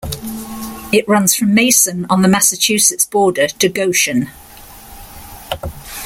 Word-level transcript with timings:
It 0.91 1.07
runs 1.07 1.35
from 1.35 1.53
Mason 1.53 2.07
on 2.09 2.23
the 2.23 2.27
Massachusetts 2.27 3.05
border 3.05 3.49
to 3.49 3.69
Goshen. 3.69 4.31